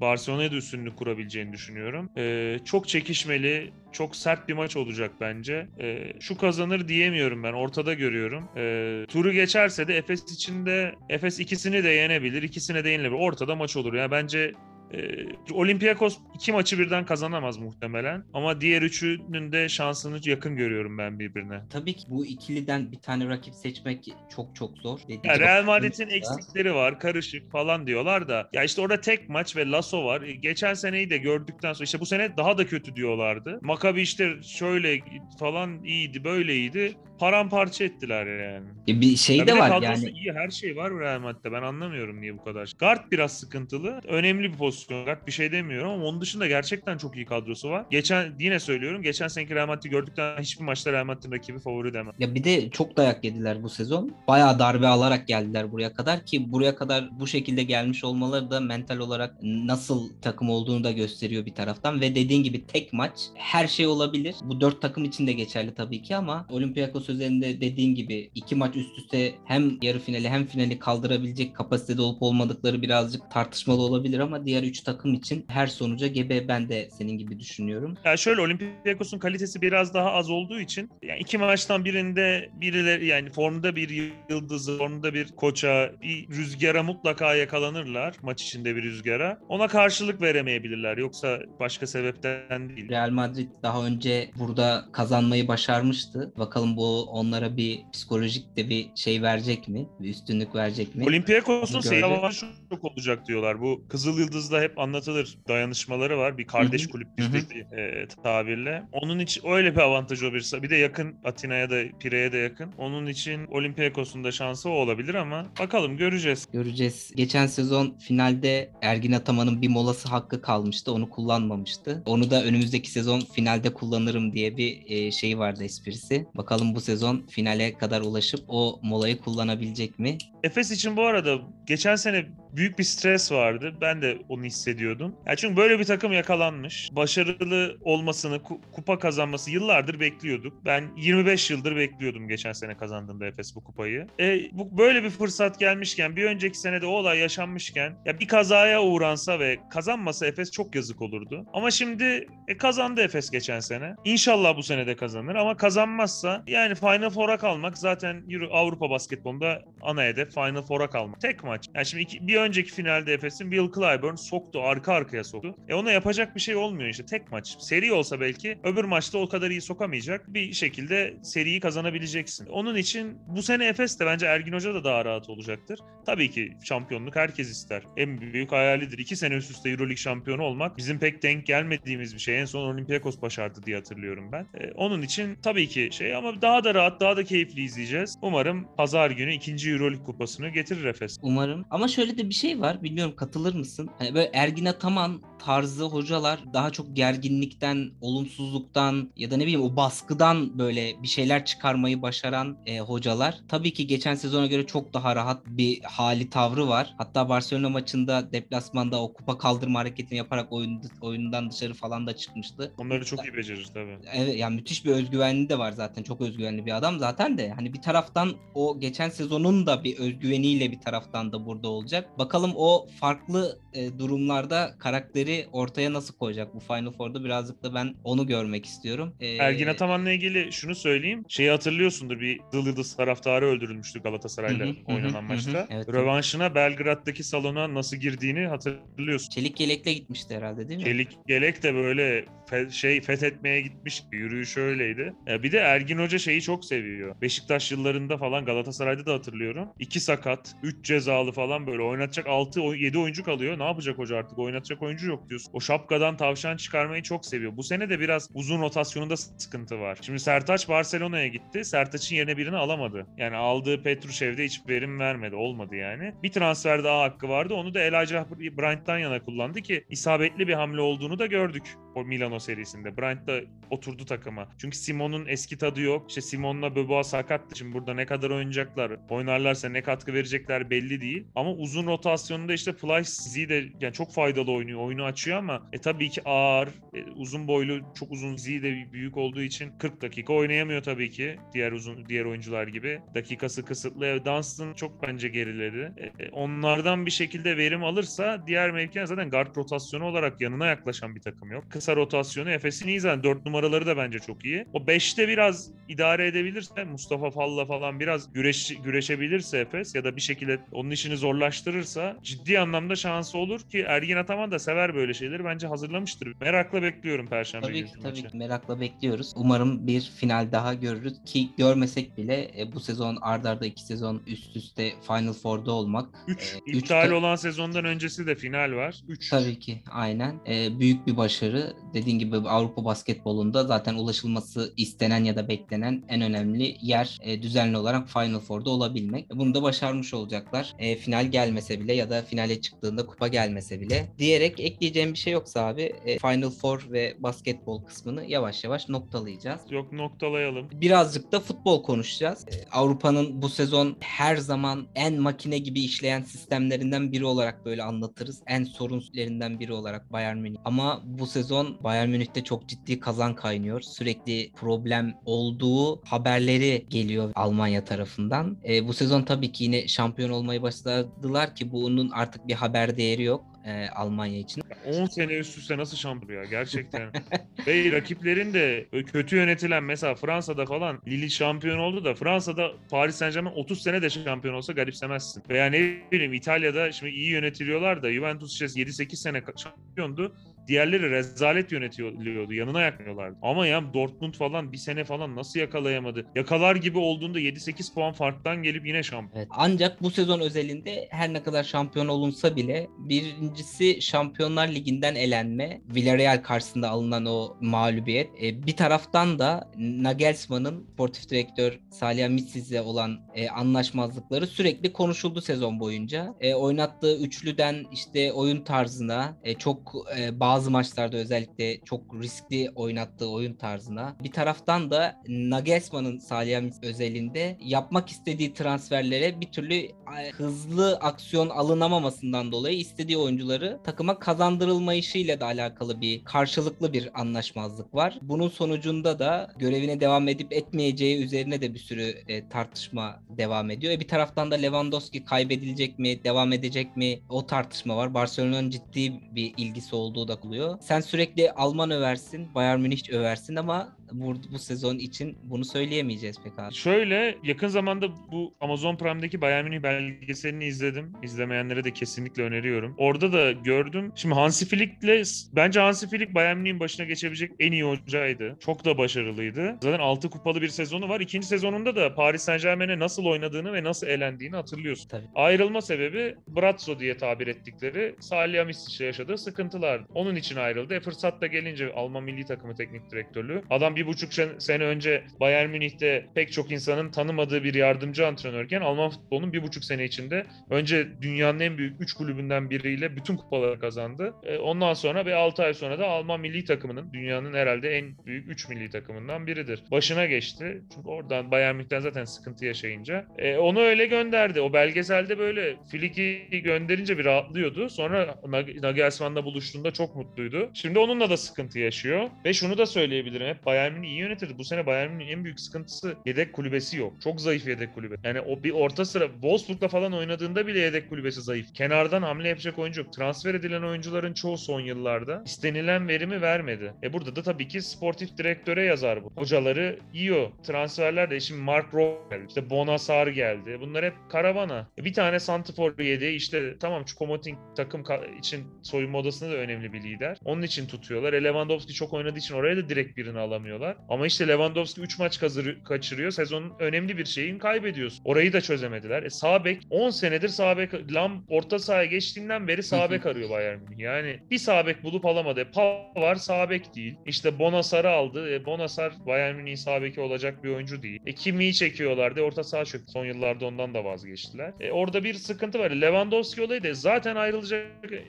[0.00, 2.10] Barcelona'ya da üstünlük kurabileceğini düşünüyorum.
[2.16, 5.66] E, çok çekişmeli, çok sert bir maç olacak bence.
[5.80, 7.52] E, şu kazanır diyemiyorum ben.
[7.52, 8.48] Ortada görüyorum.
[8.56, 12.42] E, turu geçerse de Efes için de Efes ikisini de yenebilir.
[12.42, 13.20] ikisine de yenilebilir.
[13.20, 13.94] Ortada maç olur.
[13.94, 14.54] Yani bence
[14.94, 18.24] ee, Olympiakos iki maçı birden kazanamaz muhtemelen.
[18.32, 21.60] Ama diğer üçünün de şansını yakın görüyorum ben birbirine.
[21.70, 25.00] Tabii ki bu ikiliden bir tane rakip seçmek çok çok zor.
[25.02, 28.48] Dediğim Ya Real Madrid'in eksikleri var, karışık falan diyorlar da.
[28.52, 30.22] Ya işte orada tek maç ve Lasso var.
[30.22, 33.58] E, Geçen seneyi de gördükten sonra işte bu sene daha da kötü diyorlardı.
[33.62, 35.00] Maccabi işte şöyle
[35.38, 36.94] falan iyiydi, böyle iyiydi.
[37.22, 38.66] Paramparça ettiler yani.
[38.88, 40.10] E, bir şey Ya de var yani.
[40.10, 41.52] iyi her şey var Real Madrid'de.
[41.52, 42.72] Ben anlamıyorum niye bu kadar.
[42.78, 44.00] Guard biraz sıkıntılı.
[44.08, 47.84] Önemli bir pozisyon guard bir şey demiyorum ama onun dışında gerçekten çok iyi kadrosu var.
[47.90, 52.12] Geçen yine söylüyorum geçen seneki Real Madrid'i gördükten hiçbir maçta Real Madrid'in rakibi favori demem.
[52.18, 54.14] Ya bir de çok dayak yediler bu sezon.
[54.28, 58.98] Bayağı darbe alarak geldiler buraya kadar ki buraya kadar bu şekilde gelmiş olmaları da mental
[58.98, 63.86] olarak nasıl takım olduğunu da gösteriyor bir taraftan ve dediğin gibi tek maç her şey
[63.86, 64.34] olabilir.
[64.44, 68.76] Bu dört takım için de geçerli tabii ki ama Olympiakos üzerinde dediğin gibi iki maç
[68.76, 74.46] üst üste hem yarı finali hem finali kaldırabilecek kapasitede olup olmadıkları birazcık tartışmalı olabilir ama
[74.46, 77.94] diğer üç takım için her sonuca gebe ben de senin gibi düşünüyorum.
[78.04, 83.30] Ya şöyle Olympiakos'un kalitesi biraz daha az olduğu için yani iki maçtan birinde birileri yani
[83.30, 89.38] formda bir yıldızı, formda bir koça, bir rüzgara mutlaka yakalanırlar maç içinde bir rüzgara.
[89.48, 92.88] Ona karşılık veremeyebilirler yoksa başka sebepten değil.
[92.88, 96.32] Real Madrid daha önce burada kazanmayı başarmıştı.
[96.38, 99.86] Bakalım bu onlara bir psikolojik de bir şey verecek mi?
[100.00, 101.04] Bir üstünlük verecek mi?
[101.04, 102.18] Olympiakos'un Onu seyir gördük.
[102.18, 103.60] avantajı çok olacak diyorlar.
[103.60, 105.38] Bu Kızıl Yıldız'da hep anlatılır.
[105.48, 106.38] Dayanışmaları var.
[106.38, 108.82] Bir kardeş kulüp bizdeki e, tabirle.
[108.92, 110.62] Onun için öyle bir avantajı olabilir.
[110.62, 112.72] Bir de yakın Atina'ya da Pire'ye de yakın.
[112.78, 116.48] Onun için Olympiakos'un da şansı o olabilir ama bakalım göreceğiz.
[116.52, 117.12] Göreceğiz.
[117.16, 120.92] Geçen sezon finalde Ergin Ataman'ın bir molası hakkı kalmıştı.
[120.92, 122.02] Onu kullanmamıştı.
[122.06, 126.26] Onu da önümüzdeki sezon finalde kullanırım diye bir e, şey vardı esprisi.
[126.34, 130.18] Bakalım bu sezon finale kadar ulaşıp o molayı kullanabilecek mi?
[130.42, 133.74] Efes için bu arada geçen sene büyük bir stres vardı.
[133.80, 135.16] Ben de onu hissediyordum.
[135.26, 136.88] Ya çünkü böyle bir takım yakalanmış.
[136.92, 140.64] Başarılı olmasını, ku- kupa kazanması yıllardır bekliyorduk.
[140.64, 144.06] Ben 25 yıldır bekliyordum geçen sene kazandığında Efes bu kupayı.
[144.20, 148.82] E, bu böyle bir fırsat gelmişken, bir önceki senede o olay yaşanmışken ya bir kazaya
[148.82, 151.46] uğransa ve kazanmasa Efes çok yazık olurdu.
[151.52, 153.94] Ama şimdi e, kazandı Efes geçen sene.
[154.04, 159.62] İnşallah bu sene de kazanır ama kazanmazsa yani Final Four'a kalmak zaten Euro, Avrupa basketbolunda
[159.82, 161.20] ana hedef Final Four'a kalmak.
[161.20, 161.66] Tek maç.
[161.74, 165.54] Yani şimdi iki- bir önceki finalde Efes'in Bill Clyburn soktu, arka arkaya soktu.
[165.68, 167.56] E ona yapacak bir şey olmuyor işte tek maç.
[167.60, 170.24] Seri olsa belki öbür maçta o kadar iyi sokamayacak.
[170.34, 172.46] Bir şekilde seriyi kazanabileceksin.
[172.46, 175.78] Onun için bu sene Efes de bence Ergin Hoca da daha rahat olacaktır.
[176.06, 177.82] Tabii ki şampiyonluk herkes ister.
[177.96, 178.98] En büyük hayalidir.
[178.98, 182.40] İki sene üst üste Euroleague şampiyonu olmak bizim pek denk gelmediğimiz bir şey.
[182.40, 184.46] En son Olympiakos başardı diye hatırlıyorum ben.
[184.54, 188.18] E, onun için tabii ki şey ama daha da rahat, daha da keyifli izleyeceğiz.
[188.22, 191.18] Umarım pazar günü ikinci Euroleague kupasını getirir Efes.
[191.22, 191.64] Umarım.
[191.70, 192.82] Ama şöyle de bir şey var.
[192.82, 193.90] Bilmiyorum katılır mısın?
[193.98, 199.76] Hani böyle Ergin Ataman tarzı hocalar daha çok gerginlikten, olumsuzluktan ya da ne bileyim o
[199.76, 203.38] baskıdan böyle bir şeyler çıkarmayı başaran e, hocalar.
[203.48, 206.94] Tabii ki geçen sezona göre çok daha rahat bir hali tavrı var.
[206.98, 212.72] Hatta Barcelona maçında deplasmanda o kupa kaldırma hareketini yaparak oyun, oyundan dışarı falan da çıkmıştı.
[212.78, 213.98] Onları çok iyi becerir tabii.
[214.14, 216.02] Evet yani müthiş bir özgüvenli de var zaten.
[216.02, 217.50] Çok özgüvenli bir adam zaten de.
[217.50, 222.18] Hani bir taraftan o geçen sezonun da bir özgüveniyle bir taraftan da burada olacak.
[222.18, 227.94] Bakalım o farklı e, durumlarda karakteri ortaya nasıl koyacak bu Final Four'da birazcık da ben
[228.04, 229.14] onu görmek istiyorum.
[229.20, 231.24] E, Ergin Ataman'la ilgili şunu söyleyeyim.
[231.28, 235.58] Şeyi hatırlıyorsundur bir Dıl Yıldız taraftarı öldürülmüştü Galatasaray'la Hı hı, hı hı, oynanan hı maçta.
[235.58, 235.66] hı.
[235.70, 235.88] Evet.
[235.88, 239.30] Rövanşına Belgrad'daki salona nasıl girdiğini hatırlıyorsun.
[239.30, 240.84] Çelik yelekle gitmişti herhalde değil mi?
[240.84, 245.14] Çelik Gelek de böyle fe- şey fethetmeye gitmiş yürüyüş öyleydi.
[245.26, 247.14] Ya bir de Ergin Hoca şeyi çok seviyor.
[247.22, 249.68] Beşiktaş yıllarında falan Galatasaray'da da hatırlıyorum.
[249.78, 253.58] İki sakat, üç cezalı falan böyle oynatacak 6 7 oyuncu kalıyor.
[253.58, 254.38] Ne yapacak hoca artık?
[254.38, 255.50] Oynatacak oyuncu yok diyorsun.
[255.52, 257.56] O şapkadan tavşan çıkarmayı çok seviyor.
[257.56, 259.98] Bu sene de biraz uzun rotasyonunda sıkıntı var.
[260.02, 261.64] Şimdi Sertaç Barcelona'ya gitti.
[261.64, 263.06] Sertaç'ın yerine birini alamadı.
[263.16, 265.36] Yani aldığı Petrushev'de hiç verim vermedi.
[265.36, 266.14] Olmadı yani.
[266.22, 267.54] Bir transfer daha hakkı vardı.
[267.54, 272.38] Onu da Elijah Bryant'tan yana kullandı ki isabetli bir hamle olduğunu da gördük o Milano
[272.38, 272.96] serisinde.
[272.96, 274.48] Bryant da oturdu takıma.
[274.58, 276.08] Çünkü Simon'un eski tadı yok.
[276.08, 277.58] İşte Simon'la Böboğa sakattı.
[277.58, 281.26] Şimdi burada ne kadar oynayacaklar, oynarlarsa ne katkı verecekler belli değil.
[281.34, 284.80] Ama uzun rotasyonunda işte Plyce Z de yani çok faydalı oynuyor.
[284.80, 289.16] Oyunu açıyor ama e tabii ki ağır, e, uzun boylu, çok uzun Z de büyük
[289.16, 291.36] olduğu için 40 dakika oynayamıyor tabii ki.
[291.54, 293.00] Diğer uzun diğer oyuncular gibi.
[293.14, 294.06] Dakikası kısıtlı.
[294.06, 295.92] E, Dunstan çok bence geriledi.
[295.96, 301.14] E, e, onlardan bir şekilde verim alırsa diğer mevkiden zaten guard rotasyonu olarak yanına yaklaşan
[301.14, 301.64] bir takım yok.
[301.82, 303.22] Kısa rotasyonu Efes'in iyi zaten.
[303.22, 304.66] 4 numaraları da bence çok iyi.
[304.72, 310.20] O 5'te biraz idare edebilirse Mustafa Falla falan biraz güreş, güreşebilirse Efes ya da bir
[310.20, 315.44] şekilde onun işini zorlaştırırsa ciddi anlamda şansı olur ki Ergin Ataman da sever böyle şeyleri.
[315.44, 316.34] Bence hazırlamıştır.
[316.40, 319.32] Merakla bekliyorum Perşembe Tabii ki tabii ki merakla bekliyoruz.
[319.36, 324.22] Umarım bir final daha görürüz ki görmesek bile e, bu sezon ardarda arda iki sezon
[324.26, 328.72] üst üste Final Four'da olmak 3 e, üç iptal ta- olan sezondan öncesi de final
[328.72, 329.00] var.
[329.08, 329.30] 3.
[329.30, 330.40] Tabii ki aynen.
[330.46, 331.71] Ee, büyük bir başarı.
[331.94, 337.76] Dediğin gibi Avrupa basketbolunda zaten ulaşılması istenen ya da beklenen en önemli yer e, düzenli
[337.76, 339.30] olarak Final Four'da olabilmek.
[339.30, 340.74] Bunu da başarmış olacaklar.
[340.78, 344.08] E, final gelmese bile ya da finale çıktığında kupa gelmese bile.
[344.18, 349.60] Diyerek ekleyeceğim bir şey yoksa abi e, Final Four ve basketbol kısmını yavaş yavaş noktalayacağız.
[349.70, 350.68] Yok noktalayalım.
[350.72, 352.46] Birazcık da futbol konuşacağız.
[352.48, 358.42] E, Avrupa'nın bu sezon her zaman en makine gibi işleyen sistemlerinden biri olarak böyle anlatırız.
[358.46, 360.58] En sorunlerinden biri olarak Bayern Münih.
[360.64, 363.80] Ama bu sezon Bayern Münih'te çok ciddi kazan kaynıyor.
[363.80, 368.56] Sürekli problem olduğu haberleri geliyor Almanya tarafından.
[368.68, 373.22] E, bu sezon tabii ki yine şampiyon olmayı başladılar ki bunun artık bir haber değeri
[373.22, 374.62] yok e, Almanya için.
[374.86, 377.12] 10 sene üst üste nasıl şampiyon ya gerçekten.
[377.66, 383.34] Ve rakiplerin de kötü yönetilen mesela Fransa'da falan Lille şampiyon oldu da Fransa'da Paris Saint
[383.34, 385.42] Germain 30 sene de şampiyon olsa garipsemezsin.
[385.48, 385.78] Veya ne
[386.12, 390.36] bileyim İtalya'da şimdi iyi yönetiliyorlar da Juventus işte 7-8 sene şampiyondu.
[390.68, 392.52] Diğerleri rezalet yönetiliyordu.
[392.52, 393.36] Yanına yakmıyorlardı.
[393.42, 396.26] Ama ya Dortmund falan bir sene falan nasıl yakalayamadı?
[396.34, 399.38] Yakalar gibi olduğunda 7-8 puan farktan gelip yine şampiyon.
[399.38, 399.48] Evet.
[399.50, 405.80] Ancak bu sezon özelinde her ne kadar şampiyon olunsa bile birincisi Şampiyonlar Ligi'nden elenme.
[405.94, 408.30] Villarreal karşısında alınan o mağlubiyet.
[408.42, 416.34] E, bir taraftan da Nagelsmann'ın sportif direktör Salihamidzic'le olan e, anlaşmazlıkları sürekli konuşuldu sezon boyunca.
[416.40, 423.28] E, oynattığı üçlüden işte oyun tarzına e, çok e, bazı maçlarda özellikle çok riskli oynattığı
[423.30, 424.16] oyun tarzına.
[424.22, 429.88] Bir taraftan da Nagelsmann'ın Salihamidzic özelinde yapmak istediği transferlere bir türlü
[430.36, 438.18] hızlı aksiyon alınamamasından dolayı istediği oyuncuları takıma kazandırılmayışıyla da alakalı bir karşılıklı bir anlaşmazlık var.
[438.22, 443.92] Bunun sonucunda da görevine devam edip etmeyeceği üzerine de bir sürü e, tartışma devam ediyor.
[443.92, 448.14] E, bir taraftan da Lewandowski kaybedilecek mi, devam edecek mi o tartışma var.
[448.14, 450.78] Barcelona'nın ciddi bir ilgisi olduğu da oluyor.
[450.80, 456.58] Sen sürekli Alman översin, Bayern Münih översin ama bu, bu sezon için bunu söyleyemeyeceğiz pek
[456.58, 456.74] abi.
[456.74, 461.12] Şöyle yakın zamanda bu Amazon Prime'deki Bayern Münih belgeselini izledim.
[461.22, 462.94] İzlemeyenlere de kesinlikle öneriyorum.
[462.98, 464.12] Orada da gördüm.
[464.14, 468.56] Şimdi Hansi Flick'le bence Hansi Flick Bayern Münih'in başına geçebilecek en iyi hocaydı.
[468.60, 469.78] Çok da başarılıydı.
[469.82, 471.20] Zaten 6 kupalı bir sezonu var.
[471.20, 475.08] İkinci sezonunda da Paris Saint Germain'e nasıl oynadığını ve nasıl elendiğini hatırlıyorsun.
[475.08, 475.26] Tabii.
[475.34, 480.02] Ayrılma sebebi Brazzo diye tabir ettikleri Salihamidzic'le yaşadığı sıkıntılar.
[480.14, 480.94] Onun için ayrıldı.
[480.94, 483.62] E fırsat da gelince Alman milli takımı teknik direktörlüğü.
[483.70, 489.10] Adam bir buçuk sene önce Bayern Münih'te pek çok insanın tanımadığı bir yardımcı antrenörken Alman
[489.10, 494.34] futbolunun bir buçuk sene içinde önce dünyanın en büyük üç kulübünden biriyle bütün kupaları kazandı.
[494.42, 498.50] E, ondan sonra ve 6 ay sonra da Alman milli takımının dünyanın herhalde en büyük
[498.50, 499.82] 3 milli takımından biridir.
[499.90, 500.82] Başına geçti.
[500.94, 503.26] Çünkü oradan Bayern Münih'ten zaten sıkıntı yaşayınca.
[503.38, 504.60] E, onu öyle gönderdi.
[504.60, 507.88] O belgeselde böyle Flick'i gönderince bir rahatlıyordu.
[507.88, 508.34] Sonra
[508.82, 510.70] Nagelsmann'la buluştuğunda çok mutluydu.
[510.74, 512.30] Şimdi onunla da sıkıntı yaşıyor.
[512.44, 513.46] Ve şunu da söyleyebilirim.
[513.46, 514.58] Hep Bayern Münih iyi yönetir.
[514.58, 517.12] Bu sene Bayern Münih'in en büyük sıkıntısı yedek kulübesi yok.
[517.24, 518.14] Çok zayıf yedek kulübe.
[518.24, 521.74] Yani o bir orta sıra Wolfsburg'la falan oynadığında bile yedek kulübesi zayıf.
[521.74, 523.12] Kenardan hamle yapacak oyuncu yok.
[523.12, 526.94] Transfer edilen oyuncuların çoğu son yıllarda istenilen verimi vermedi.
[527.02, 529.32] E burada da tabii ki sportif direktöre yazar bu.
[529.36, 530.50] Hocaları yiyor.
[530.66, 533.78] Transferler de şimdi Mark Rowe işte Bonassar geldi.
[533.80, 534.88] Bunlar hep karavana.
[534.98, 536.26] E bir tane Santifor yedi.
[536.26, 538.04] İşte tamam Choupo-Moting takım
[538.38, 540.38] için soyunma odasında da önemli bir lider.
[540.44, 541.32] Onun için tutuyorlar.
[541.32, 543.38] E Lewandowski çok oynadığı için oraya da direkt birini
[543.72, 543.96] alamıyorlar.
[544.08, 545.40] Ama işte Lewandowski 3 maç
[545.84, 546.30] kaçırıyor.
[546.30, 548.22] Sezonun önemli bir şeyini kaybediyorsun.
[548.24, 549.22] Orayı da çözemediler.
[549.22, 553.50] E sağ bek 10 senedir sağ bek Lam orta sahaya geçtiğinden beri sağ bek arıyor
[553.50, 553.98] Bayern Münih.
[553.98, 555.60] Yani bir sağ bek bulup alamadı.
[555.60, 557.14] E, Pavard sağ bek değil.
[557.26, 558.54] İşte Bonassar'ı aldı.
[558.54, 561.20] E, Bonassar Bayern Münih'in sağ beki olacak bir oyuncu değil.
[561.26, 562.40] E, Kimi'yi çekiyorlardı.
[562.40, 563.12] Orta saha çöktü.
[563.12, 564.72] Son yıllarda ondan da vazgeçtiler.
[564.80, 565.90] E, orada bir sıkıntı var.
[565.90, 567.86] Lewandowski olayı da zaten ayrılacak.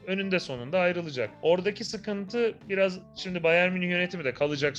[0.08, 1.30] Önünde sonunda ayrılacak.
[1.42, 4.78] Oradaki sıkıntı biraz şimdi Bayern Münih yönetimi de kalacak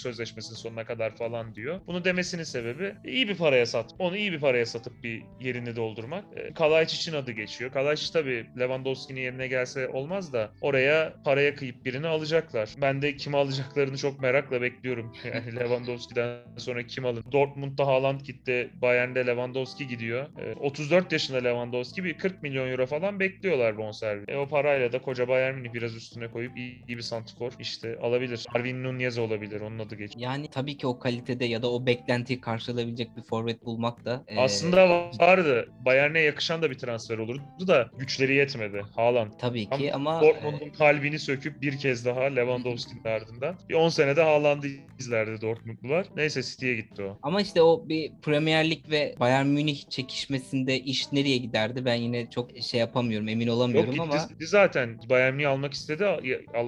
[0.54, 1.80] sözleşmesinin sonuna kadar falan diyor.
[1.86, 3.90] Bunu demesinin sebebi iyi bir paraya sat.
[3.98, 6.24] Onu iyi bir paraya satıp bir yerini doldurmak.
[6.36, 7.72] E, Kalajdzic için adı geçiyor.
[7.72, 12.74] Kalajdzic tabii Lewandowski'nin yerine gelse olmaz da oraya paraya kıyıp birini alacaklar.
[12.80, 15.12] Ben de kimi alacaklarını çok merakla bekliyorum.
[15.34, 17.24] Yani Lewandowski'den sonra kim alır?
[17.32, 18.70] Dortmund'da Haaland gitti.
[18.82, 20.26] Bayern'de Lewandowski gidiyor.
[20.38, 24.24] E, 34 yaşında Lewandowski bir 40 milyon euro falan bekliyorlar bonservis.
[24.28, 27.96] E, o parayla da koca Bayern Münih biraz üstüne koyup iyi, iyi bir santifor işte
[28.02, 28.46] alabilir.
[28.54, 29.60] Arvin Nunez olabilir.
[29.60, 30.22] Onun adı geçiyor.
[30.22, 34.24] Yani yani tabii ki o kalitede ya da o beklentiyi karşılayabilecek bir forvet bulmak da
[34.28, 35.68] e, Aslında vardı.
[35.84, 38.82] Bayern'e yakışan da bir transfer olurdu da güçleri yetmedi.
[38.96, 39.32] Haaland.
[39.38, 43.56] tabii ki ama Dortmund'un kalbini söküp bir kez daha Lewandowski'nin ardından.
[43.68, 44.66] Bir 10 senede Haaland'ı
[44.98, 46.06] izlerdi Dortmundlular.
[46.16, 47.18] Neyse City'ye gitti o.
[47.22, 52.30] Ama işte o bir Premier Lig ve Bayern Münih çekişmesinde iş nereye giderdi ben yine
[52.30, 54.98] çok şey yapamıyorum emin Yok olamıyorum gitti, ama gitti zaten.
[55.10, 56.04] Bayern Münih almak istedi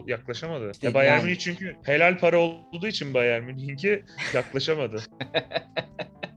[0.07, 0.71] yaklaşamadı.
[0.73, 5.02] İşte ya Bayern yani- Münih çünkü helal para olduğu için Bayern Münih'inki yaklaşamadı.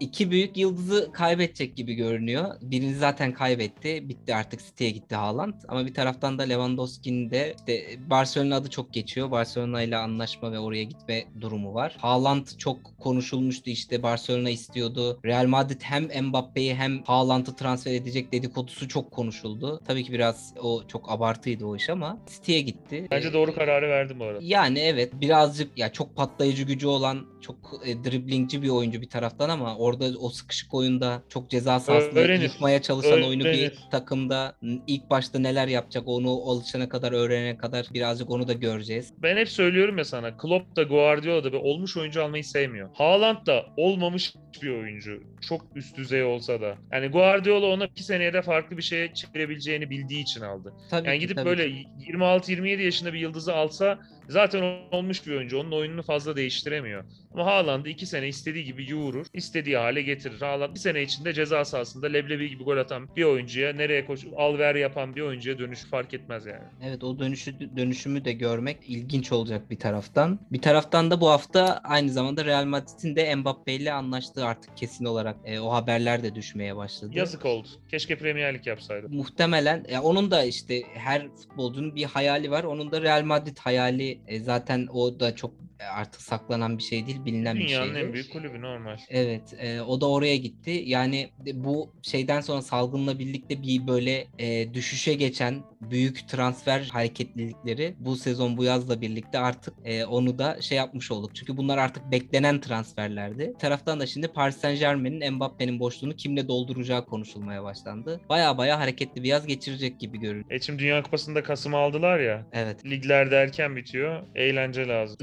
[0.00, 2.54] iki büyük yıldızı kaybedecek gibi görünüyor.
[2.62, 4.08] Birini zaten kaybetti.
[4.08, 5.54] Bitti artık City'ye gitti Haaland.
[5.68, 9.30] Ama bir taraftan da Lewandowski'nin de işte Barcelona adı çok geçiyor.
[9.30, 11.96] Barcelona ile anlaşma ve oraya gitme durumu var.
[11.98, 15.20] Haaland çok konuşulmuştu işte Barcelona istiyordu.
[15.24, 19.80] Real Madrid hem Mbappe'yi hem Haaland'ı transfer edecek dedikodusu çok konuşuldu.
[19.86, 23.06] Tabii ki biraz o çok abartıydı o iş ama City'ye gitti.
[23.10, 24.38] Bence doğru kararı verdim bu arada.
[24.42, 29.48] yani evet birazcık ya çok patlayıcı gücü olan çok e, driblingci bir oyuncu bir taraftan
[29.48, 32.42] ama orada o sıkışık oyunda çok ceza sahasında Öğrenir.
[32.42, 33.78] yıkmaya çalışan oyunu bir Öğrenir.
[33.90, 34.56] takımda
[34.86, 39.12] ilk başta neler yapacak onu alışana kadar öğrenene kadar birazcık onu da göreceğiz.
[39.22, 42.88] Ben hep söylüyorum ya sana Klopp da Guardiola da bir olmuş oyuncu almayı sevmiyor.
[42.94, 45.22] Haaland da olmamış bir oyuncu.
[45.48, 46.74] Çok üst düzey olsa da.
[46.92, 50.72] Yani Guardiola ona iki seneye de farklı bir şeye çevirebileceğini bildiği için aldı.
[50.90, 51.86] Tabii Yani ki, gidip tabii böyle ki.
[52.12, 55.58] 26-27 yaşında bir yıldızı alsa zaten olmuş bir oyuncu.
[55.58, 57.04] Onun oyununu fazla değiştiremiyor.
[57.34, 59.26] Ama Haaland'ı iki sene istediği gibi yoğurur.
[59.34, 60.40] istediği hale getirir.
[60.40, 64.58] Haaland bir sene içinde ceza sahasında leblebi gibi gol atan bir oyuncuya nereye koş al
[64.58, 66.64] ver yapan bir oyuncuya dönüşü fark etmez yani.
[66.82, 70.40] Evet o dönüşü dönüşümü de görmek ilginç olacak bir taraftan.
[70.52, 75.04] Bir taraftan da bu hafta aynı zamanda Real Madrid'in de Mbappe ile anlaştığı artık kesin
[75.04, 77.10] olarak e, o haberler de düşmeye başladı.
[77.14, 77.68] Yazık oldu.
[77.90, 79.08] Keşke Premier Lig yapsaydı.
[79.08, 82.64] Muhtemelen ya onun da işte her futbolcunun bir hayali var.
[82.64, 85.50] Onun da Real Madrid hayali e, zaten o da çok
[85.80, 88.02] e, artık saklanan bir şey değil, bilinen bir Dünyanın şey.
[88.02, 88.98] en büyük kulübü normal.
[89.10, 90.82] Evet, e, o da oraya gitti.
[90.86, 96.88] Yani de- bu şeyden sonra salgınla birlikte bir böyle e, düşüşe geçen büyük transfer
[97.28, 101.34] hareketlilikleri bu sezon bu yazla birlikte artık e, onu da şey yapmış olduk.
[101.34, 103.50] Çünkü bunlar artık beklenen transferlerdi.
[103.54, 108.20] Bir taraftan da şimdi Paris Saint Germain'in Mbappe'nin boşluğunu kimle dolduracağı konuşulmaya başlandı.
[108.28, 110.50] Baya baya hareketli bir yaz geçirecek gibi görünüyor.
[110.50, 112.46] E şimdi Dünya Kupası'nda Kasım'ı aldılar ya.
[112.52, 112.84] Evet.
[112.84, 114.03] Ligler de erken bitiyor.
[114.34, 115.16] Eğlence lazım.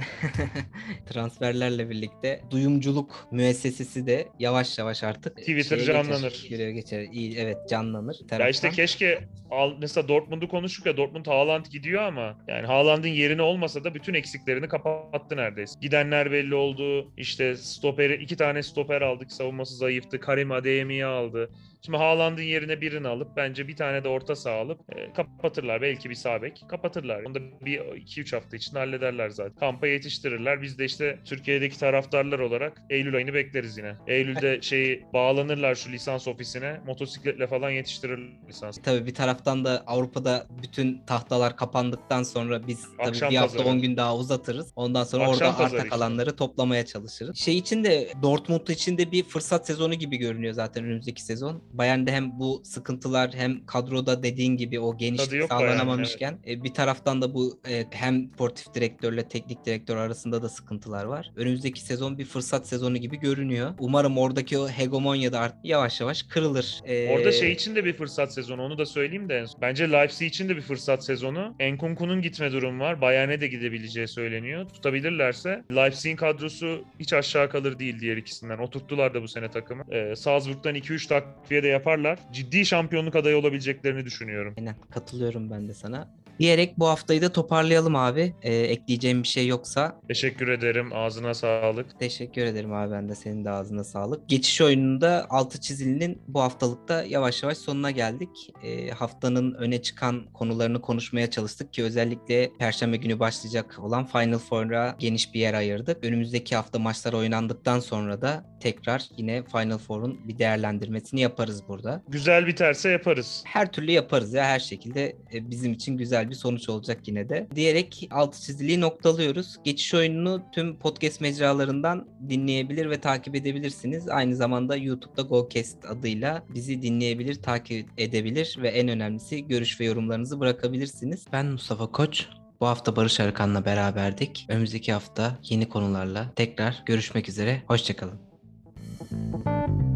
[1.13, 6.31] Transferlerle birlikte duyumculuk müessesesi de yavaş yavaş artık Twitter canlanır.
[6.31, 7.07] Geçer, yürüye geçer.
[7.11, 8.15] İyi, evet canlanır.
[8.21, 9.19] Ya Taraftan- işte keşke
[9.51, 14.13] al, mesela Dortmund'u konuştuk ya Dortmund Haaland gidiyor ama yani Haaland'ın yerine olmasa da bütün
[14.13, 15.79] eksiklerini kapattı neredeyse.
[15.81, 17.11] Gidenler belli oldu.
[17.17, 19.31] İşte stoperi iki tane stoper aldık.
[19.31, 20.19] Savunması zayıftı.
[20.19, 21.49] Karim Adeyemi'yi aldı.
[21.85, 25.81] Şimdi Haaland'ın yerine birini alıp bence bir tane de orta saha alıp e, kapatırlar.
[25.81, 27.23] Belki bir sağ bek kapatırlar.
[27.23, 29.55] Onu da bir 2-3 hafta içinde hallederler zaten.
[29.55, 30.61] Kampa yetiştirirler.
[30.61, 33.95] Biz de işte Türkiye'deki taraftarlar olarak Eylül ayını bekleriz yine.
[34.07, 36.81] Eylül'de şeyi bağlanırlar şu lisans ofisine.
[36.85, 38.77] Motosikletle falan yetiştirir lisans.
[38.83, 43.75] Tabii bir taraftan da Avrupa'da bütün tahtalar kapandıktan sonra biz tabii Akşam bir hafta pazarı.
[43.75, 44.71] 10 gün daha uzatırız.
[44.75, 45.89] Ondan sonra Akşam orada arta işte.
[45.89, 47.37] kalanları toplamaya çalışırız.
[47.37, 51.70] Şey için de Dortmund için de bir fırsat sezonu gibi görünüyor zaten önümüzdeki sezon.
[51.73, 57.33] Bayern'de hem bu sıkıntılar hem kadroda dediğin gibi o genişlik sağlanamamışken e, bir taraftan da
[57.33, 61.31] bu e, hem sportif direktörle teknik direktör arasında da sıkıntılar var.
[61.35, 63.73] Önümüzdeki sezon bir fırsat sezonu gibi görünüyor.
[63.79, 66.81] Umarım oradaki o hegemonya da artık yavaş yavaş kırılır.
[66.85, 69.45] E, Orada şey için de bir fırsat sezonu onu da söyleyeyim de.
[69.61, 71.55] Bence Leipzig için de bir fırsat sezonu.
[71.59, 73.01] Enkunku'nun gitme durumu var.
[73.01, 74.69] Bayern'e de gidebileceği söyleniyor.
[74.69, 75.63] Tutabilirlerse.
[75.75, 78.57] Leipzig'in kadrosu hiç aşağı kalır değil diğer ikisinden.
[78.57, 79.83] Oturttular da bu sene takımı.
[79.91, 82.19] Ee, Salzburg'dan 2-3 takviye de yaparlar.
[82.33, 84.53] Ciddi şampiyonluk adayı olabileceklerini düşünüyorum.
[84.57, 86.20] Aynen katılıyorum ben de sana.
[86.39, 88.33] Diyerek bu haftayı da toparlayalım abi.
[88.41, 90.89] Ee, ekleyeceğim bir şey yoksa Teşekkür ederim.
[90.93, 91.99] Ağzına sağlık.
[91.99, 94.29] teşekkür ederim abi ben de senin de ağzına sağlık.
[94.29, 98.29] Geçiş oyununda altı çizilinin bu haftalıkta yavaş yavaş sonuna geldik.
[98.63, 104.95] Ee, haftanın öne çıkan konularını konuşmaya çalıştık ki özellikle Perşembe günü başlayacak olan Final Four'a
[104.99, 106.03] geniş bir yer ayırdık.
[106.03, 112.03] Önümüzdeki hafta maçlar oynandıktan sonra da tekrar yine Final Four'un bir değerlendirmesini yaparız burada.
[112.07, 113.43] Güzel biterse yaparız.
[113.45, 117.47] her türlü yaparız ya her şekilde e, bizim için güzel bir sonuç olacak yine de.
[117.55, 119.57] Diyerek altı çiziliği noktalıyoruz.
[119.63, 124.09] Geçiş oyununu tüm podcast mecralarından dinleyebilir ve takip edebilirsiniz.
[124.09, 130.39] Aynı zamanda YouTube'da GoCast adıyla bizi dinleyebilir, takip edebilir ve en önemlisi görüş ve yorumlarınızı
[130.39, 131.25] bırakabilirsiniz.
[131.31, 132.27] Ben Mustafa Koç.
[132.61, 134.45] Bu hafta Barış Arıkan'la beraberdik.
[134.49, 137.63] Önümüzdeki hafta yeni konularla tekrar görüşmek üzere.
[137.67, 139.90] Hoşçakalın.